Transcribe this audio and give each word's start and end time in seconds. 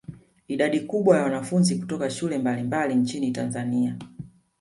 Idadi 0.47 0.79
kubwa 0.79 1.17
ya 1.17 1.23
wanafunzi 1.23 1.75
kutoka 1.79 2.09
shule 2.09 2.37
mbalimbali 2.37 2.95
nchini 2.95 3.31
Tanzania 3.31 3.97